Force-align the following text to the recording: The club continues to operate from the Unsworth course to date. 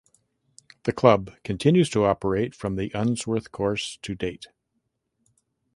The 0.85 0.93
club 0.93 1.29
continues 1.43 1.87
to 1.91 2.05
operate 2.05 2.55
from 2.55 2.75
the 2.75 2.91
Unsworth 2.95 3.51
course 3.51 3.99
to 4.01 4.15
date. 4.15 4.47